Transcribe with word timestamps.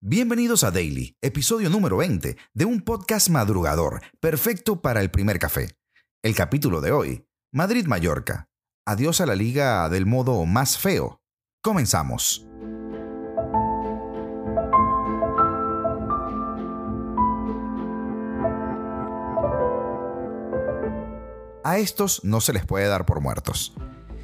Bienvenidos 0.00 0.62
a 0.62 0.70
Daily, 0.70 1.16
episodio 1.20 1.70
número 1.70 1.96
20 1.96 2.36
de 2.54 2.64
un 2.64 2.82
podcast 2.82 3.30
madrugador, 3.30 4.00
perfecto 4.20 4.80
para 4.80 5.00
el 5.00 5.10
primer 5.10 5.40
café. 5.40 5.76
El 6.22 6.36
capítulo 6.36 6.80
de 6.80 6.92
hoy, 6.92 7.26
Madrid-Mallorca. 7.52 8.48
Adiós 8.86 9.20
a 9.20 9.26
la 9.26 9.34
liga 9.34 9.88
del 9.88 10.06
modo 10.06 10.46
más 10.46 10.78
feo. 10.78 11.20
Comenzamos. 11.64 12.46
A 21.64 21.78
estos 21.78 22.22
no 22.22 22.40
se 22.40 22.52
les 22.52 22.64
puede 22.64 22.86
dar 22.86 23.04
por 23.04 23.20
muertos. 23.20 23.74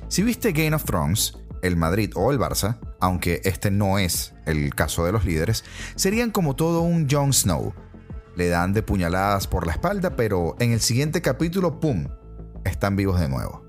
Si 0.07 0.23
viste 0.23 0.53
Game 0.53 0.77
of 0.77 0.85
Thrones, 0.85 1.37
el 1.63 1.75
Madrid 1.75 2.13
o 2.15 2.31
el 2.31 2.39
Barça, 2.39 2.79
aunque 3.05 3.43
este 3.45 3.71
no 3.71 3.99
es 3.99 4.33
el 4.47 4.75
caso 4.75 5.05
de 5.05 5.13
los 5.13 5.27
líderes, 5.27 5.63
serían 5.95 6.31
como 6.31 6.57
todo 6.57 6.81
un 6.81 7.07
Jon 7.09 7.35
Snow. 7.35 7.75
Le 8.35 8.49
dan 8.49 8.73
de 8.73 8.83
puñaladas 8.83 9.47
por 9.47 9.67
la 9.67 9.73
espalda, 9.73 10.17
pero 10.17 10.57
en 10.59 10.73
el 10.73 10.81
siguiente 10.81 11.21
capítulo, 11.21 11.81
¡pum!, 11.81 12.09
están 12.65 12.97
vivos 12.97 13.21
de 13.21 13.29
nuevo. 13.29 13.63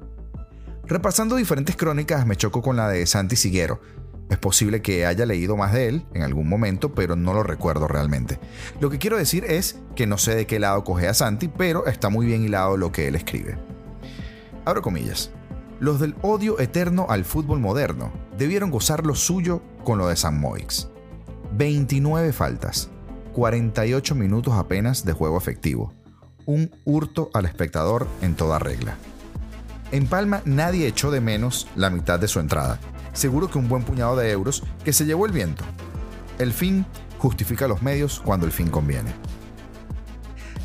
Repasando 0.86 1.36
diferentes 1.36 1.76
crónicas, 1.76 2.26
me 2.26 2.38
choco 2.38 2.62
con 2.62 2.78
la 2.78 2.88
de 2.88 3.06
Santi 3.06 3.36
Siguero. 3.36 3.82
Es 4.30 4.38
posible 4.38 4.82
que 4.82 5.06
haya 5.06 5.26
leído 5.26 5.58
más 5.58 5.74
de 5.74 5.90
él 5.90 6.06
en 6.14 6.22
algún 6.22 6.48
momento, 6.48 6.96
pero 6.96 7.18
no 7.18 7.34
lo 7.34 7.44
recuerdo 7.44 7.90
realmente. 7.90 8.40
Lo 8.80 8.90
que 8.90 9.00
quiero 9.00 9.18
decir 9.18 9.44
es 9.44 9.80
que 9.96 10.08
no 10.08 10.18
sé 10.18 10.34
de 10.34 10.48
qué 10.48 10.60
lado 10.60 10.86
coge 10.86 11.10
a 11.10 11.14
Santi, 11.14 11.50
pero 11.50 11.88
está 11.88 12.08
muy 12.08 12.26
bien 12.26 12.44
hilado 12.46 12.78
lo 12.78 12.94
que 12.94 13.10
él 13.10 13.16
escribe. 13.16 13.58
Abro 14.64 14.82
comillas. 14.82 15.30
Los 15.80 16.00
del 16.00 16.16
odio 16.22 16.58
eterno 16.60 17.06
al 17.10 17.26
fútbol 17.26 17.60
moderno 17.60 18.14
debieron 18.38 18.72
gozar 18.72 19.06
lo 19.06 19.14
suyo 19.14 19.62
con 19.84 19.98
lo 19.98 20.08
de 20.08 20.16
San 20.16 20.40
Moix. 20.40 20.88
29 21.52 22.32
faltas, 22.32 22.90
48 23.34 24.16
minutos 24.16 24.54
apenas 24.54 25.04
de 25.04 25.12
juego 25.12 25.38
efectivo. 25.38 25.94
Un 26.46 26.72
hurto 26.86 27.30
al 27.34 27.46
espectador 27.46 28.08
en 28.22 28.36
toda 28.36 28.58
regla. 28.58 28.96
En 29.92 30.08
Palma 30.08 30.42
nadie 30.46 30.88
echó 30.88 31.12
de 31.12 31.20
menos 31.20 31.68
la 31.76 31.90
mitad 31.90 32.20
de 32.20 32.30
su 32.30 32.40
entrada. 32.40 32.80
Seguro 33.12 33.50
que 33.50 33.58
un 33.58 33.68
buen 33.68 33.84
puñado 33.84 34.16
de 34.16 34.32
euros 34.32 34.64
que 34.86 34.94
se 34.94 35.06
llevó 35.06 35.26
el 35.26 35.34
viento. 35.34 35.66
El 36.40 36.54
fin 36.54 36.86
justifica 37.18 37.68
los 37.68 37.82
medios 37.82 38.22
cuando 38.24 38.46
el 38.46 38.54
fin 38.54 38.70
conviene. 38.70 39.14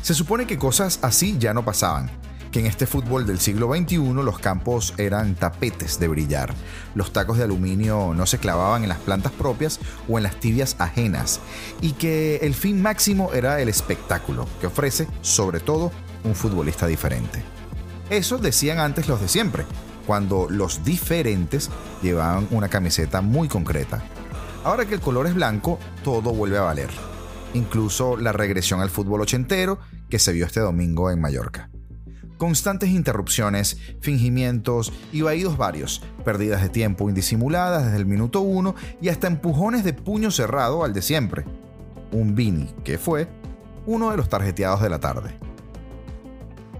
Se 0.01 0.13
supone 0.13 0.47
que 0.47 0.57
cosas 0.57 0.99
así 1.01 1.37
ya 1.37 1.53
no 1.53 1.65
pasaban, 1.65 2.09
que 2.51 2.59
en 2.59 2.65
este 2.65 2.85
fútbol 2.85 3.25
del 3.25 3.39
siglo 3.39 3.73
XXI 3.73 3.97
los 3.97 4.39
campos 4.39 4.93
eran 4.97 5.35
tapetes 5.35 5.99
de 5.99 6.07
brillar. 6.07 6.53
Los 6.95 7.13
tacos 7.13 7.37
de 7.37 7.45
aluminio 7.45 8.13
no 8.13 8.25
se 8.25 8.37
clavaban 8.37 8.83
en 8.83 8.89
las 8.89 8.99
plantas 8.99 9.31
propias 9.31 9.79
o 10.09 10.17
en 10.17 10.23
las 10.23 10.39
tibias 10.39 10.75
ajenas 10.79 11.39
y 11.81 11.93
que 11.93 12.37
el 12.37 12.53
fin 12.53 12.81
máximo 12.81 13.31
era 13.33 13.61
el 13.61 13.69
espectáculo 13.69 14.47
que 14.59 14.67
ofrece 14.67 15.07
sobre 15.21 15.59
todo 15.59 15.91
un 16.23 16.35
futbolista 16.35 16.87
diferente. 16.87 17.41
Eso 18.09 18.37
decían 18.37 18.79
antes 18.79 19.07
los 19.07 19.21
de 19.21 19.29
siempre, 19.29 19.65
cuando 20.05 20.47
los 20.49 20.83
diferentes 20.83 21.69
llevaban 22.01 22.47
una 22.51 22.67
camiseta 22.67 23.21
muy 23.21 23.47
concreta. 23.47 24.03
Ahora 24.63 24.85
que 24.85 24.95
el 24.95 25.01
color 25.01 25.27
es 25.27 25.33
blanco, 25.33 25.79
todo 26.03 26.33
vuelve 26.33 26.57
a 26.57 26.63
valer. 26.63 26.89
Incluso 27.53 28.17
la 28.17 28.33
regresión 28.33 28.81
al 28.81 28.89
fútbol 28.89 29.21
ochentero 29.21 29.79
que 30.09 30.19
se 30.19 30.33
vio 30.33 30.45
este 30.45 30.59
domingo 30.59 31.09
en 31.09 31.21
Mallorca 31.21 31.69
constantes 32.41 32.89
interrupciones, 32.89 33.77
fingimientos 33.99 34.91
y 35.11 35.21
vaídos 35.21 35.57
varios, 35.57 36.01
pérdidas 36.25 36.63
de 36.63 36.69
tiempo 36.69 37.07
indisimuladas 37.07 37.85
desde 37.85 37.97
el 37.97 38.07
minuto 38.07 38.41
uno 38.41 38.73
y 38.99 39.09
hasta 39.09 39.27
empujones 39.27 39.83
de 39.83 39.93
puño 39.93 40.31
cerrado 40.31 40.83
al 40.83 40.91
de 40.91 41.03
siempre. 41.03 41.45
Un 42.11 42.33
Vini 42.33 42.73
que 42.83 42.97
fue 42.97 43.27
uno 43.85 44.09
de 44.09 44.17
los 44.17 44.27
tarjeteados 44.27 44.81
de 44.81 44.89
la 44.89 44.99
tarde. 44.99 45.37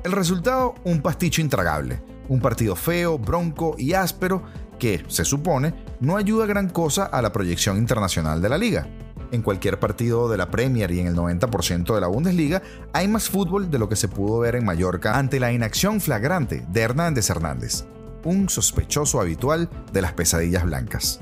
El 0.04 0.14
resultado, 0.14 0.74
un 0.84 1.00
pasticho 1.04 1.42
intragable, 1.42 2.02
un 2.28 2.42
partido 2.42 2.76
feo, 2.76 3.20
bronco 3.20 3.76
y 3.78 3.94
áspero 3.94 4.42
que, 4.80 5.06
se 5.10 5.26
supone, 5.26 5.76
no 6.00 6.18
ayuda 6.18 6.48
gran 6.48 6.70
cosa 6.70 7.06
a 7.06 7.22
la 7.22 7.32
proyección 7.32 7.78
internacional 7.78 8.42
de 8.42 8.50
la 8.50 8.58
liga 8.58 8.88
en 9.32 9.42
cualquier 9.42 9.80
partido 9.80 10.30
de 10.30 10.38
la 10.38 10.52
Premier 10.52 10.92
y 10.92 11.00
en 11.00 11.08
el 11.08 11.16
90% 11.16 11.96
de 11.96 12.02
la 12.02 12.08
Bundesliga, 12.08 12.62
hay 12.94 13.08
más 13.08 13.30
fútbol 13.30 13.72
de 13.72 13.80
lo 13.80 13.90
que 13.90 13.96
se 13.96 14.08
pudo 14.08 14.40
ver 14.40 14.56
en 14.56 14.66
Mallorca 14.66 15.18
ante 15.18 15.40
la 15.40 15.52
inacción 15.52 16.02
flagrante 16.02 16.66
de 16.70 16.82
Hernández 16.82 17.30
Hernández, 17.30 17.86
un 18.24 18.50
sospechoso 18.50 19.20
habitual 19.20 19.70
de 19.94 20.02
las 20.02 20.14
pesadillas 20.14 20.64
blancas. 20.64 21.22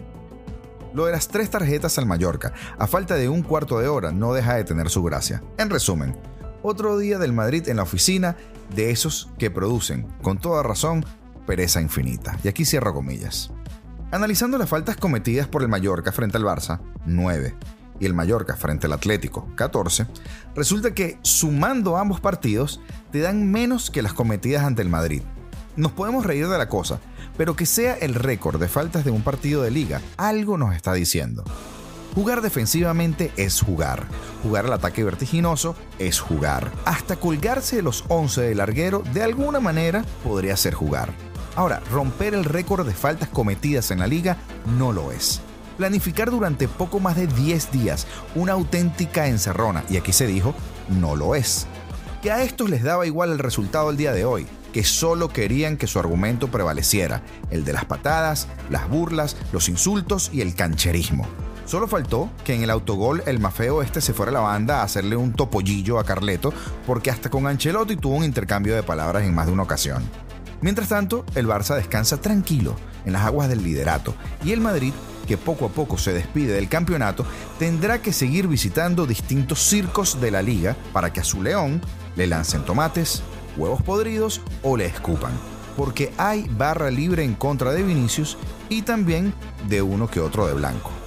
Lo 0.94 1.06
de 1.06 1.12
las 1.12 1.28
tres 1.28 1.52
tarjetas 1.52 2.00
al 2.00 2.08
Mallorca, 2.08 2.54
a 2.78 2.88
falta 2.88 3.16
de 3.16 3.30
un 3.30 3.44
cuarto 3.44 3.80
de 3.80 3.88
hora, 3.88 4.12
no 4.12 4.34
deja 4.34 4.56
de 4.56 4.64
tener 4.64 4.90
su 4.90 5.04
gracia. 5.04 5.44
En 5.60 5.70
resumen, 5.70 6.18
otro 6.64 6.98
día 6.98 7.20
del 7.20 7.32
Madrid 7.32 7.70
en 7.70 7.78
la 7.78 7.84
oficina 7.84 8.36
de 8.76 8.90
esos 8.90 9.30
que 9.38 9.52
producen, 9.52 10.08
con 10.24 10.40
toda 10.40 10.64
razón, 10.64 11.06
pereza 11.46 11.80
infinita. 11.80 12.38
Y 12.44 12.48
aquí 12.48 12.66
cierro 12.66 12.94
comillas. 12.94 13.52
Analizando 14.12 14.58
las 14.58 14.70
faltas 14.70 14.98
cometidas 14.98 15.48
por 15.48 15.62
el 15.62 15.68
Mallorca 15.68 16.12
frente 16.12 16.38
al 16.38 16.44
Barça, 16.44 16.80
9 17.06 17.56
y 18.00 18.06
el 18.06 18.14
Mallorca 18.14 18.56
frente 18.56 18.88
al 18.88 18.94
Atlético 18.94 19.48
14, 19.56 20.08
resulta 20.56 20.94
que 20.94 21.18
sumando 21.22 21.98
ambos 21.98 22.20
partidos 22.20 22.80
te 23.12 23.20
dan 23.20 23.52
menos 23.52 23.92
que 23.92 24.02
las 24.02 24.14
cometidas 24.14 24.64
ante 24.64 24.82
el 24.82 24.90
Madrid. 24.90 25.22
Nos 25.76 25.92
podemos 25.92 26.26
reír 26.26 26.48
de 26.48 26.58
la 26.58 26.70
cosa, 26.70 27.00
pero 27.38 27.56
que 27.56 27.66
sea 27.66 27.94
el 27.96 28.16
récord 28.16 28.60
de 28.60 28.68
faltas 28.68 29.06
de 29.06 29.12
un 29.12 29.22
partido 29.22 29.62
de 29.62 29.72
liga, 29.72 30.02
algo 30.18 30.58
nos 30.58 30.76
está 30.76 30.94
diciendo. 30.94 31.44
Jugar 32.16 32.42
defensivamente 32.42 33.32
es 33.38 33.62
jugar. 33.62 34.08
Jugar 34.44 34.66
al 34.66 34.74
ataque 34.74 35.04
vertiginoso 35.04 35.76
es 36.00 36.20
jugar. 36.20 36.72
Hasta 36.86 37.18
colgarse 37.18 37.78
de 37.78 37.82
los 37.84 38.04
11 38.08 38.42
del 38.42 38.58
larguero 38.58 39.04
de 39.14 39.24
alguna 39.24 39.60
manera 39.60 40.04
podría 40.24 40.58
ser 40.58 40.74
jugar. 40.74 41.14
Ahora, 41.56 41.82
romper 41.92 42.34
el 42.34 42.46
récord 42.46 42.86
de 42.86 42.94
faltas 42.94 43.30
cometidas 43.30 43.92
en 43.92 44.00
la 44.00 44.08
liga 44.08 44.38
no 44.78 44.92
lo 44.92 45.12
es 45.12 45.42
planificar 45.80 46.30
durante 46.30 46.68
poco 46.68 47.00
más 47.00 47.16
de 47.16 47.26
10 47.26 47.72
días 47.72 48.06
una 48.36 48.52
auténtica 48.52 49.28
encerrona, 49.28 49.86
y 49.90 49.96
aquí 49.96 50.12
se 50.12 50.28
dijo, 50.28 50.54
no 50.90 51.16
lo 51.16 51.36
es. 51.36 51.68
Que 52.22 52.34
a 52.34 52.44
estos 52.44 52.70
les 52.70 52.84
daba 52.84 53.08
igual 53.08 53.32
el 53.32 53.40
resultado 53.40 53.90
el 53.90 53.96
día 53.96 54.12
de 54.12 54.26
hoy, 54.26 54.46
que 54.74 54.84
solo 54.84 55.30
querían 55.30 55.78
que 55.78 55.88
su 55.88 55.98
argumento 55.98 56.50
prevaleciera, 56.52 57.22
el 57.50 57.64
de 57.64 57.72
las 57.72 57.86
patadas, 57.86 58.50
las 58.70 58.90
burlas, 58.90 59.38
los 59.54 59.70
insultos 59.70 60.30
y 60.34 60.42
el 60.42 60.54
cancherismo. 60.54 61.26
Solo 61.66 61.88
faltó 61.88 62.30
que 62.44 62.54
en 62.56 62.64
el 62.64 62.72
autogol 62.72 63.24
el 63.26 63.40
mafeo 63.40 63.82
este 63.82 64.02
se 64.02 64.14
fuera 64.14 64.32
a 64.32 64.34
la 64.34 64.40
banda 64.42 64.82
a 64.82 64.84
hacerle 64.84 65.16
un 65.16 65.32
topollillo 65.32 65.98
a 65.98 66.04
Carleto, 66.04 66.54
porque 66.86 67.10
hasta 67.10 67.30
con 67.30 67.48
Ancelotti 67.48 67.96
tuvo 67.96 68.18
un 68.18 68.26
intercambio 68.26 68.76
de 68.76 68.84
palabras 68.84 69.24
en 69.24 69.34
más 69.34 69.46
de 69.46 69.54
una 69.54 69.64
ocasión. 69.64 70.04
Mientras 70.60 70.90
tanto, 70.90 71.26
el 71.36 71.48
Barça 71.48 71.78
descansa 71.78 72.20
tranquilo 72.20 72.76
en 73.06 73.14
las 73.14 73.24
aguas 73.24 73.48
del 73.48 73.64
liderato 73.64 74.14
y 74.44 74.52
el 74.52 74.60
Madrid 74.60 74.92
que 75.30 75.38
poco 75.38 75.68
a 75.68 75.70
poco 75.70 75.96
se 75.96 76.12
despide 76.12 76.54
del 76.54 76.68
campeonato, 76.68 77.24
tendrá 77.60 78.02
que 78.02 78.12
seguir 78.12 78.48
visitando 78.48 79.06
distintos 79.06 79.60
circos 79.60 80.20
de 80.20 80.32
la 80.32 80.42
liga 80.42 80.76
para 80.92 81.14
que 81.14 81.20
a 81.20 81.24
su 81.24 81.44
león 81.44 81.82
le 82.16 82.26
lancen 82.26 82.66
tomates, 82.66 83.22
huevos 83.56 83.84
podridos 83.84 84.42
o 84.64 84.76
le 84.76 84.88
escupan. 84.88 85.34
Porque 85.78 86.12
hay 86.18 86.50
barra 86.50 86.90
libre 86.90 87.24
en 87.24 87.36
contra 87.36 87.72
de 87.74 87.84
Vinicius 87.84 88.40
y 88.70 88.82
también 88.82 89.32
de 89.68 89.84
uno 89.84 90.08
que 90.08 90.20
otro 90.20 90.48
de 90.48 90.56
blanco. 90.56 90.99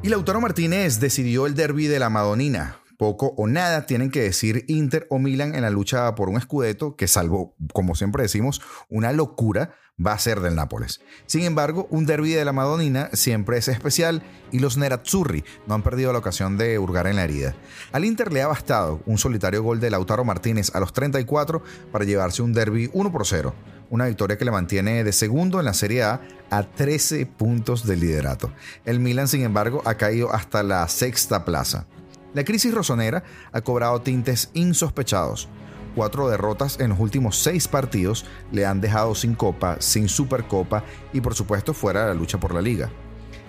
Y 0.00 0.10
Lautaro 0.10 0.40
Martínez 0.40 1.00
decidió 1.00 1.46
el 1.46 1.56
derby 1.56 1.88
de 1.88 1.98
la 1.98 2.08
Madonina. 2.08 2.76
Poco 2.98 3.32
o 3.36 3.46
nada 3.46 3.86
tienen 3.86 4.10
que 4.10 4.20
decir 4.20 4.64
Inter 4.66 5.06
o 5.08 5.20
Milan 5.20 5.54
en 5.54 5.62
la 5.62 5.70
lucha 5.70 6.14
por 6.16 6.28
un 6.28 6.36
escudeto 6.36 6.96
que 6.96 7.06
salvo, 7.06 7.54
como 7.72 7.94
siempre 7.94 8.24
decimos, 8.24 8.60
una 8.88 9.12
locura 9.12 9.76
va 10.04 10.12
a 10.12 10.18
ser 10.18 10.40
del 10.40 10.56
Nápoles. 10.56 11.00
Sin 11.26 11.44
embargo, 11.44 11.86
un 11.90 12.06
derby 12.06 12.32
de 12.32 12.44
la 12.44 12.52
Madonina 12.52 13.08
siempre 13.12 13.56
es 13.56 13.68
especial 13.68 14.22
y 14.50 14.58
los 14.58 14.76
Nerazzurri 14.76 15.44
no 15.68 15.74
han 15.74 15.82
perdido 15.82 16.12
la 16.12 16.18
ocasión 16.18 16.58
de 16.58 16.76
hurgar 16.78 17.06
en 17.06 17.16
la 17.16 17.24
herida. 17.24 17.54
Al 17.92 18.04
Inter 18.04 18.32
le 18.32 18.42
ha 18.42 18.48
bastado 18.48 19.00
un 19.06 19.16
solitario 19.16 19.62
gol 19.62 19.78
de 19.78 19.90
Lautaro 19.90 20.24
Martínez 20.24 20.74
a 20.74 20.80
los 20.80 20.92
34 20.92 21.62
para 21.92 22.04
llevarse 22.04 22.42
un 22.42 22.52
derby 22.52 22.90
1 22.92 23.12
por 23.12 23.26
0 23.26 23.54
una 23.90 24.06
victoria 24.06 24.36
que 24.36 24.44
le 24.44 24.50
mantiene 24.50 25.02
de 25.02 25.12
segundo 25.12 25.58
en 25.58 25.64
la 25.64 25.72
Serie 25.72 26.02
A 26.02 26.20
a 26.50 26.62
13 26.62 27.24
puntos 27.24 27.86
del 27.86 28.00
liderato. 28.00 28.52
El 28.84 29.00
Milan, 29.00 29.28
sin 29.28 29.42
embargo, 29.42 29.80
ha 29.86 29.94
caído 29.94 30.30
hasta 30.32 30.62
la 30.62 30.86
sexta 30.88 31.46
plaza. 31.46 31.86
La 32.34 32.44
crisis 32.44 32.74
rosonera 32.74 33.24
ha 33.52 33.60
cobrado 33.60 34.02
tintes 34.02 34.50
insospechados. 34.54 35.48
Cuatro 35.94 36.28
derrotas 36.28 36.78
en 36.78 36.90
los 36.90 37.00
últimos 37.00 37.38
seis 37.38 37.66
partidos 37.66 38.24
le 38.52 38.66
han 38.66 38.80
dejado 38.80 39.14
sin 39.14 39.34
copa, 39.34 39.76
sin 39.80 40.08
supercopa 40.08 40.84
y 41.12 41.20
por 41.20 41.34
supuesto 41.34 41.72
fuera 41.74 42.02
de 42.02 42.08
la 42.08 42.14
lucha 42.14 42.38
por 42.38 42.54
la 42.54 42.62
liga. 42.62 42.90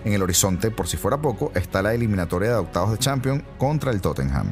En 0.04 0.14
el 0.14 0.22
horizonte, 0.22 0.70
por 0.70 0.88
si 0.88 0.96
fuera 0.96 1.20
poco, 1.20 1.52
está 1.54 1.82
la 1.82 1.94
eliminatoria 1.94 2.50
de 2.50 2.56
octavos 2.56 2.92
de 2.92 2.98
Champions 2.98 3.42
contra 3.58 3.92
el 3.92 4.00
Tottenham. 4.00 4.50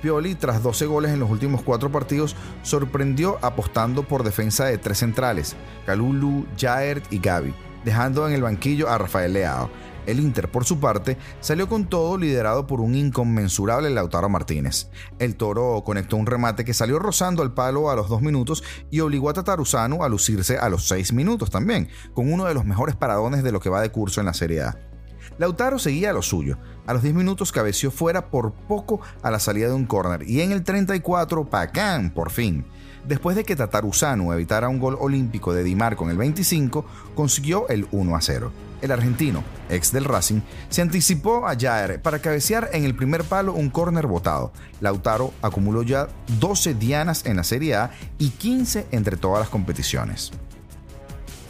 Pioli, 0.00 0.34
tras 0.34 0.62
12 0.62 0.86
goles 0.86 1.12
en 1.12 1.20
los 1.20 1.30
últimos 1.30 1.62
cuatro 1.62 1.90
partidos, 1.90 2.36
sorprendió 2.62 3.38
apostando 3.42 4.02
por 4.02 4.24
defensa 4.24 4.64
de 4.64 4.78
tres 4.78 4.98
centrales, 4.98 5.56
Kalulu, 5.84 6.46
Jaert 6.58 7.12
y 7.12 7.18
Gaby, 7.18 7.54
dejando 7.84 8.26
en 8.26 8.34
el 8.34 8.42
banquillo 8.42 8.88
a 8.88 8.98
Rafael 8.98 9.32
Leao. 9.32 9.70
El 10.06 10.20
Inter, 10.20 10.50
por 10.50 10.64
su 10.64 10.80
parte, 10.80 11.16
salió 11.40 11.68
con 11.68 11.88
todo 11.88 12.16
liderado 12.18 12.66
por 12.66 12.80
un 12.80 12.94
inconmensurable 12.94 13.90
Lautaro 13.90 14.28
Martínez. 14.28 14.88
El 15.18 15.36
toro 15.36 15.82
conectó 15.84 16.16
un 16.16 16.26
remate 16.26 16.64
que 16.64 16.74
salió 16.74 16.98
rozando 16.98 17.42
al 17.42 17.54
palo 17.54 17.90
a 17.90 17.96
los 17.96 18.08
dos 18.08 18.22
minutos 18.22 18.64
y 18.90 19.00
obligó 19.00 19.30
a 19.30 19.34
Tataruzano 19.34 20.02
a 20.02 20.08
lucirse 20.08 20.58
a 20.58 20.68
los 20.68 20.86
seis 20.88 21.12
minutos 21.12 21.50
también, 21.50 21.88
con 22.14 22.32
uno 22.32 22.44
de 22.44 22.54
los 22.54 22.64
mejores 22.64 22.96
paradones 22.96 23.42
de 23.42 23.52
lo 23.52 23.60
que 23.60 23.70
va 23.70 23.80
de 23.80 23.90
curso 23.90 24.20
en 24.20 24.26
la 24.26 24.34
Serie 24.34 24.62
A. 24.62 24.95
Lautaro 25.38 25.78
seguía 25.78 26.10
a 26.10 26.12
lo 26.12 26.22
suyo. 26.22 26.58
A 26.86 26.94
los 26.94 27.02
10 27.02 27.14
minutos 27.14 27.52
cabeció 27.52 27.90
fuera 27.90 28.26
por 28.30 28.52
poco 28.52 29.00
a 29.22 29.30
la 29.30 29.38
salida 29.38 29.68
de 29.68 29.74
un 29.74 29.86
córner 29.86 30.28
y 30.28 30.40
en 30.40 30.52
el 30.52 30.64
34, 30.64 31.44
¡pacán! 31.44 32.10
Por 32.10 32.30
fin. 32.30 32.64
Después 33.06 33.36
de 33.36 33.44
que 33.44 33.54
Tataruzano 33.54 34.32
evitara 34.32 34.68
un 34.68 34.80
gol 34.80 34.96
olímpico 34.98 35.54
de 35.54 35.62
Di 35.62 35.76
Marco 35.76 36.04
en 36.04 36.10
el 36.10 36.16
25, 36.16 36.84
consiguió 37.14 37.68
el 37.68 37.86
1 37.92 38.16
a 38.16 38.20
0. 38.20 38.52
El 38.82 38.90
argentino, 38.90 39.44
ex 39.70 39.92
del 39.92 40.04
Racing, 40.04 40.40
se 40.68 40.82
anticipó 40.82 41.46
a 41.46 41.56
Jair 41.56 42.02
para 42.02 42.18
cabecear 42.18 42.68
en 42.72 42.84
el 42.84 42.96
primer 42.96 43.24
palo 43.24 43.54
un 43.54 43.70
córner 43.70 44.06
botado. 44.06 44.52
Lautaro 44.80 45.32
acumuló 45.40 45.82
ya 45.82 46.08
12 46.40 46.74
dianas 46.74 47.24
en 47.26 47.36
la 47.36 47.44
Serie 47.44 47.76
A 47.76 47.90
y 48.18 48.30
15 48.30 48.88
entre 48.90 49.16
todas 49.16 49.40
las 49.40 49.48
competiciones. 49.48 50.32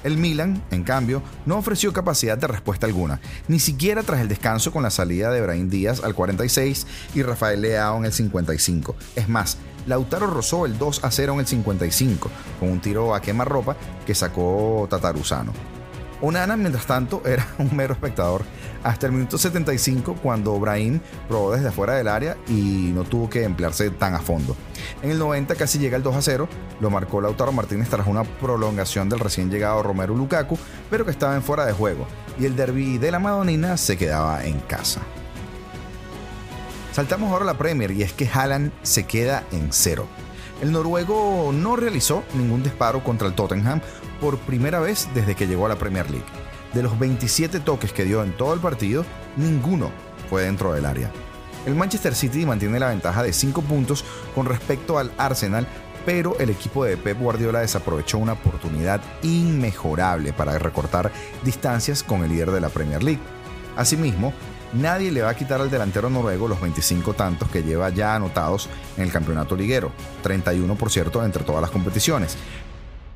El 0.06 0.18
Milan, 0.18 0.62
en 0.70 0.84
cambio, 0.84 1.20
no 1.46 1.58
ofreció 1.58 1.92
capacidad 1.92 2.38
de 2.38 2.46
respuesta 2.46 2.86
alguna, 2.86 3.20
ni 3.48 3.58
siquiera 3.58 4.04
tras 4.04 4.20
el 4.20 4.28
descanso 4.28 4.70
con 4.70 4.84
la 4.84 4.90
salida 4.90 5.32
de 5.32 5.40
Brahim 5.40 5.68
Díaz 5.68 6.00
al 6.04 6.14
46 6.14 6.86
y 7.16 7.24
Rafael 7.24 7.60
Leao 7.60 7.98
en 7.98 8.04
el 8.04 8.12
55. 8.12 8.94
Es 9.16 9.28
más, 9.28 9.58
Lautaro 9.84 10.28
rozó 10.28 10.64
el 10.64 10.78
2 10.78 11.02
a 11.02 11.10
0 11.10 11.32
en 11.32 11.40
el 11.40 11.46
55, 11.48 12.30
con 12.60 12.70
un 12.70 12.80
tiro 12.80 13.16
a 13.16 13.20
quemarropa 13.20 13.76
que 14.06 14.14
sacó 14.14 14.86
Tataruzano. 14.88 15.52
Onana, 16.20 16.56
mientras 16.56 16.86
tanto, 16.86 17.22
era 17.26 17.46
un 17.58 17.74
mero 17.76 17.94
espectador 17.94 18.44
hasta 18.82 19.06
el 19.06 19.12
minuto 19.12 19.36
75 19.36 20.14
cuando 20.22 20.58
Brahim 20.60 21.00
probó 21.28 21.52
desde 21.52 21.68
afuera 21.68 21.94
del 21.94 22.06
área 22.06 22.36
y 22.48 22.92
no 22.94 23.02
tuvo 23.04 23.28
que 23.28 23.42
emplearse 23.42 23.90
tan 23.90 24.14
a 24.14 24.20
fondo. 24.20 24.56
En 25.02 25.10
el 25.10 25.18
90 25.18 25.56
casi 25.56 25.78
llega 25.78 25.96
el 25.96 26.02
2 26.02 26.14
a 26.14 26.22
0, 26.22 26.48
lo 26.80 26.90
marcó 26.90 27.20
Lautaro 27.20 27.52
Martínez 27.52 27.88
tras 27.88 28.06
una 28.06 28.22
prolongación 28.22 29.08
del 29.08 29.18
recién 29.18 29.50
llegado 29.50 29.82
Romero 29.82 30.14
Lukaku, 30.14 30.56
pero 30.88 31.04
que 31.04 31.10
estaba 31.10 31.34
en 31.34 31.42
fuera 31.42 31.66
de 31.66 31.72
juego, 31.72 32.06
y 32.38 32.46
el 32.46 32.54
derby 32.54 32.98
de 32.98 33.10
la 33.10 33.18
Madonina 33.18 33.76
se 33.76 33.96
quedaba 33.96 34.44
en 34.44 34.60
casa. 34.60 35.00
Saltamos 36.92 37.30
ahora 37.30 37.42
a 37.42 37.46
la 37.46 37.58
Premier 37.58 37.90
y 37.90 38.02
es 38.02 38.12
que 38.12 38.26
Haaland 38.32 38.72
se 38.82 39.04
queda 39.04 39.44
en 39.52 39.68
cero. 39.70 40.06
El 40.62 40.72
noruego 40.72 41.50
no 41.52 41.76
realizó 41.76 42.24
ningún 42.34 42.62
disparo 42.62 43.04
contra 43.04 43.28
el 43.28 43.34
Tottenham 43.34 43.80
por 44.20 44.38
primera 44.38 44.80
vez 44.80 45.08
desde 45.14 45.34
que 45.34 45.46
llegó 45.46 45.66
a 45.66 45.68
la 45.68 45.76
Premier 45.76 46.10
League. 46.10 46.24
De 46.72 46.82
los 46.82 46.98
27 46.98 47.60
toques 47.60 47.92
que 47.92 48.04
dio 48.04 48.22
en 48.22 48.32
todo 48.36 48.54
el 48.54 48.60
partido, 48.60 49.04
ninguno 49.36 49.90
fue 50.30 50.42
dentro 50.42 50.72
del 50.72 50.86
área. 50.86 51.10
El 51.66 51.74
Manchester 51.74 52.14
City 52.14 52.46
mantiene 52.46 52.78
la 52.78 52.88
ventaja 52.88 53.22
de 53.22 53.32
5 53.32 53.60
puntos 53.62 54.04
con 54.34 54.46
respecto 54.46 54.98
al 54.98 55.12
Arsenal, 55.18 55.66
pero 56.06 56.38
el 56.38 56.48
equipo 56.50 56.84
de 56.84 56.96
Pep 56.96 57.18
Guardiola 57.18 57.60
desaprovechó 57.60 58.18
una 58.18 58.34
oportunidad 58.34 59.00
inmejorable 59.22 60.32
para 60.32 60.58
recortar 60.58 61.10
distancias 61.44 62.02
con 62.02 62.22
el 62.24 62.30
líder 62.30 62.52
de 62.52 62.60
la 62.60 62.68
Premier 62.68 63.02
League. 63.02 63.20
Asimismo, 63.76 64.32
nadie 64.72 65.10
le 65.10 65.22
va 65.22 65.30
a 65.30 65.36
quitar 65.36 65.60
al 65.60 65.70
delantero 65.70 66.10
noruego 66.10 66.48
los 66.48 66.60
25 66.60 67.14
tantos 67.14 67.48
que 67.50 67.62
lleva 67.62 67.88
ya 67.90 68.14
anotados 68.14 68.68
en 68.96 69.04
el 69.04 69.12
campeonato 69.12 69.56
liguero, 69.56 69.92
31 70.22 70.74
por 70.76 70.90
cierto 70.90 71.24
entre 71.24 71.44
todas 71.44 71.62
las 71.62 71.70
competiciones. 71.70 72.36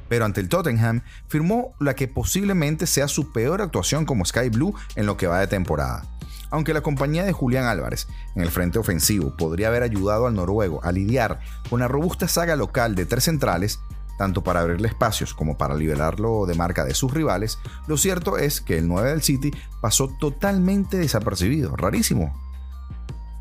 Pero 0.08 0.24
ante 0.24 0.40
el 0.40 0.48
Tottenham 0.48 1.02
firmó 1.28 1.74
la 1.78 1.94
que 1.94 2.08
posiblemente 2.08 2.86
sea 2.86 3.06
su 3.06 3.32
peor 3.32 3.62
actuación 3.62 4.04
como 4.04 4.24
Sky 4.24 4.48
Blue 4.48 4.74
en 4.96 5.06
lo 5.06 5.16
que 5.16 5.26
va 5.28 5.38
de 5.40 5.46
temporada. 5.46 6.02
Aunque 6.50 6.74
la 6.74 6.80
compañía 6.80 7.24
de 7.24 7.32
Julián 7.32 7.66
Álvarez 7.66 8.08
en 8.34 8.42
el 8.42 8.50
frente 8.50 8.78
ofensivo 8.78 9.36
podría 9.36 9.68
haber 9.68 9.84
ayudado 9.84 10.26
al 10.26 10.34
noruego 10.34 10.80
a 10.82 10.90
lidiar 10.90 11.38
con 11.68 11.80
la 11.80 11.86
robusta 11.86 12.26
saga 12.26 12.56
local 12.56 12.96
de 12.96 13.06
tres 13.06 13.24
centrales, 13.24 13.78
tanto 14.20 14.44
para 14.44 14.60
abrirle 14.60 14.86
espacios 14.86 15.32
como 15.32 15.56
para 15.56 15.74
liberarlo 15.74 16.44
de 16.44 16.54
marca 16.54 16.84
de 16.84 16.92
sus 16.92 17.10
rivales, 17.10 17.58
lo 17.86 17.96
cierto 17.96 18.36
es 18.36 18.60
que 18.60 18.76
el 18.76 18.86
9 18.86 19.08
del 19.08 19.22
City 19.22 19.50
pasó 19.80 20.08
totalmente 20.08 20.98
desapercibido, 20.98 21.74
rarísimo. 21.74 22.38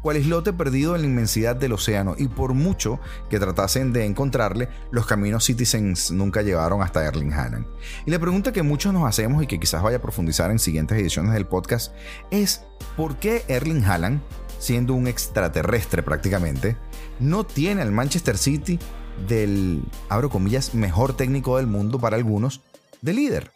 Cual 0.02 0.16
islote 0.16 0.54
perdido 0.54 0.96
en 0.96 1.02
la 1.02 1.08
inmensidad 1.10 1.58
del 1.58 1.74
océano 1.74 2.16
y 2.18 2.30
por 2.30 2.54
mucho 2.54 2.98
que 3.30 3.40
tratasen 3.40 3.92
de 3.92 4.06
encontrarle, 4.06 4.70
los 4.90 5.06
caminos 5.06 5.44
Citizens 5.44 6.12
nunca 6.12 6.44
llevaron 6.44 6.82
hasta 6.82 7.04
Erling 7.04 7.34
Haaland. 7.34 7.66
Y 8.06 8.12
la 8.12 8.20
pregunta 8.20 8.54
que 8.54 8.64
muchos 8.64 8.94
nos 8.94 9.06
hacemos 9.06 9.44
y 9.44 9.48
que 9.48 9.60
quizás 9.60 9.84
vaya 9.84 9.98
a 9.98 10.02
profundizar 10.02 10.50
en 10.50 10.60
siguientes 10.60 10.98
ediciones 10.98 11.34
del 11.34 11.46
podcast 11.46 11.94
es 12.32 12.64
¿por 12.96 13.18
qué 13.18 13.44
Erling 13.50 13.84
Haaland, 13.84 14.22
siendo 14.60 14.94
un 14.94 15.08
extraterrestre 15.08 16.04
prácticamente, 16.04 16.78
no 17.20 17.44
tiene 17.44 17.82
al 17.82 17.92
Manchester 17.92 18.38
City 18.38 18.80
del, 19.28 19.84
abro 20.08 20.30
comillas, 20.30 20.74
mejor 20.74 21.14
técnico 21.14 21.58
del 21.58 21.68
mundo 21.68 22.00
para 22.00 22.16
algunos, 22.16 22.62
de 23.02 23.14
líder. 23.14 23.52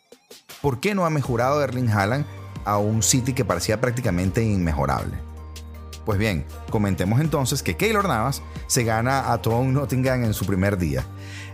¿Por 0.62 0.80
qué 0.80 0.96
no 0.96 1.06
ha 1.06 1.10
mejorado 1.10 1.64
Erling 1.64 1.90
Haaland 1.90 2.26
a 2.66 2.78
un 2.78 3.04
City 3.04 3.34
que 3.34 3.46
parecía 3.46 3.82
prácticamente 3.82 4.44
inmejorable? 4.44 5.18
Pues 6.06 6.20
bien, 6.20 6.46
comentemos 6.70 7.22
entonces 7.22 7.64
que 7.64 7.78
Keylor 7.78 8.08
Navas 8.08 8.42
se 8.68 8.84
gana 8.84 9.32
a 9.32 9.42
Tom 9.42 9.72
Nottingham 9.72 10.26
en 10.26 10.34
su 10.34 10.46
primer 10.46 10.78
día. 10.78 11.06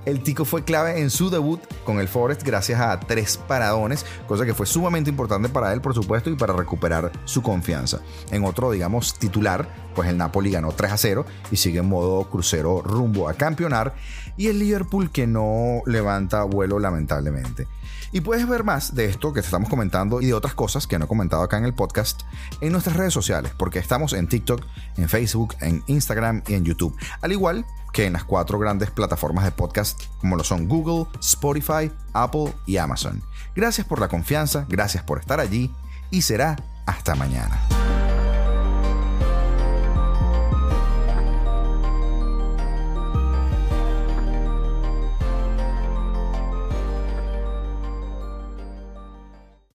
El 0.05 0.23
Tico 0.23 0.43
fue 0.43 0.63
clave 0.63 0.99
en 1.01 1.11
su 1.11 1.29
debut 1.29 1.61
con 1.83 1.99
el 1.99 2.07
Forest 2.07 2.41
gracias 2.43 2.81
a 2.81 2.99
tres 2.99 3.37
paradones, 3.37 4.05
cosa 4.27 4.45
que 4.45 4.55
fue 4.55 4.65
sumamente 4.65 5.09
importante 5.11 5.49
para 5.49 5.71
él, 5.71 5.81
por 5.81 5.93
supuesto, 5.93 6.31
y 6.31 6.35
para 6.35 6.53
recuperar 6.53 7.11
su 7.25 7.43
confianza. 7.43 7.99
En 8.31 8.43
otro, 8.43 8.71
digamos, 8.71 9.19
titular, 9.19 9.67
pues 9.99 10.07
el 10.07 10.17
Napoli 10.17 10.49
ganó 10.49 10.71
3 10.71 10.93
a 10.93 10.97
0 10.97 11.25
y 11.51 11.57
sigue 11.57 11.79
en 11.79 11.89
modo 11.89 12.23
crucero 12.29 12.81
rumbo 12.81 13.27
a 13.27 13.33
campeonar, 13.33 13.95
y 14.37 14.47
el 14.47 14.57
Liverpool 14.57 15.11
que 15.11 15.27
no 15.27 15.81
levanta 15.85 16.43
vuelo 16.43 16.79
lamentablemente. 16.79 17.67
Y 18.13 18.21
puedes 18.21 18.47
ver 18.47 18.63
más 18.63 18.95
de 18.95 19.07
esto 19.07 19.33
que 19.33 19.41
te 19.41 19.47
estamos 19.47 19.67
comentando 19.67 20.21
y 20.21 20.27
de 20.27 20.33
otras 20.33 20.53
cosas 20.53 20.87
que 20.87 20.97
no 20.97 21.03
he 21.03 21.07
comentado 21.09 21.43
acá 21.43 21.57
en 21.57 21.65
el 21.65 21.73
podcast 21.73 22.21
en 22.61 22.71
nuestras 22.71 22.95
redes 22.95 23.13
sociales, 23.13 23.51
porque 23.57 23.79
estamos 23.79 24.13
en 24.13 24.29
TikTok, 24.29 24.65
en 24.95 25.09
Facebook, 25.09 25.57
en 25.59 25.83
Instagram 25.87 26.43
y 26.47 26.53
en 26.53 26.63
YouTube. 26.63 26.95
Al 27.19 27.33
igual 27.33 27.65
que 27.91 28.05
en 28.05 28.13
las 28.13 28.23
cuatro 28.23 28.57
grandes 28.57 28.91
plataformas 28.91 29.43
de 29.43 29.51
podcast 29.51 30.01
como 30.21 30.37
lo 30.37 30.45
son 30.45 30.69
Google, 30.69 31.07
Spotify, 31.19 31.91
Apple 32.13 32.53
y 32.65 32.77
Amazon. 32.77 33.21
Gracias 33.53 33.85
por 33.85 33.99
la 33.99 34.07
confianza, 34.07 34.65
gracias 34.69 35.03
por 35.03 35.19
estar 35.19 35.41
allí 35.41 35.75
y 36.09 36.21
será 36.21 36.55
hasta 36.85 37.15
mañana. 37.15 37.59